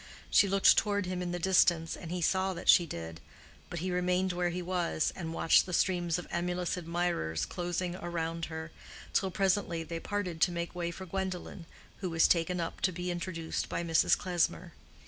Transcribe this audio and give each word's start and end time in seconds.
She 0.31 0.47
looked 0.47 0.75
toward 0.77 1.05
him 1.05 1.21
in 1.21 1.31
the 1.31 1.37
distance, 1.37 1.95
and 1.95 2.09
he 2.09 2.23
saw 2.23 2.55
that 2.55 2.67
she 2.67 2.87
did; 2.87 3.21
but 3.69 3.81
he 3.81 3.91
remained 3.91 4.33
where 4.33 4.49
he 4.49 4.63
was, 4.63 5.13
and 5.15 5.31
watched 5.31 5.67
the 5.67 5.73
streams 5.75 6.17
of 6.17 6.25
emulous 6.31 6.75
admirers 6.75 7.45
closing 7.45 7.93
round 7.93 8.45
her, 8.45 8.71
till 9.13 9.29
presently 9.29 9.83
they 9.83 9.99
parted 9.99 10.41
to 10.41 10.51
make 10.51 10.73
way 10.73 10.89
for 10.89 11.05
Gwendolen, 11.05 11.67
who 11.99 12.09
was 12.09 12.27
taken 12.27 12.59
up 12.59 12.81
to 12.81 12.91
be 12.91 13.11
introduced 13.11 13.69
by 13.69 13.83
Mrs. 13.83 14.17
Klesmer. 14.17 14.73